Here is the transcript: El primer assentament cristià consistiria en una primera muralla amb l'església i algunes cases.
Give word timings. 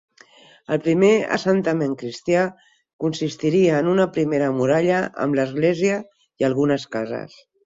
El 0.75 0.79
primer 0.85 1.09
assentament 1.35 1.93
cristià 2.03 2.45
consistiria 3.05 3.77
en 3.83 3.91
una 3.93 4.09
primera 4.17 4.49
muralla 4.61 5.03
amb 5.27 5.39
l'església 5.43 6.01
i 6.45 6.49
algunes 6.53 6.89
cases. 6.99 7.39